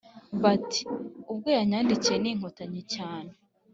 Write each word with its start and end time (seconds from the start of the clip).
Bati 0.43 0.81
“ubwo 1.31 1.47
yanyagiwe 1.57 2.15
n’Inkotanyi 2.19 2.81
cyane“ 2.95 3.31